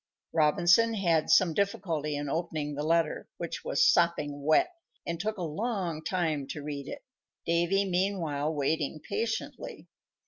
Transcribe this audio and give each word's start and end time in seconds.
Robinson 0.33 0.95
had 0.95 1.29
some 1.29 1.53
difficulty 1.53 2.15
in 2.15 2.27
opening 2.27 2.73
the 2.73 2.81
letter, 2.81 3.29
which 3.37 3.63
was 3.63 3.87
sopping 3.87 4.43
wet, 4.43 4.71
and 5.05 5.19
took 5.19 5.37
a 5.37 5.43
long 5.43 6.03
time 6.03 6.47
to 6.47 6.63
read 6.63 6.87
it, 6.87 7.03
Davy, 7.45 7.85
meanwhile, 7.87 8.51
waiting 8.51 8.99
patiently. 9.07 9.89